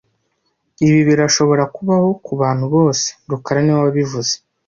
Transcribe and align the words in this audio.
Ibi 0.87 0.99
birashobora 1.07 1.63
kubaho 1.75 2.09
kubantu 2.25 2.65
bose 2.75 3.07
rukara 3.29 3.59
niwe 3.61 3.79
wabivuze 3.85 4.33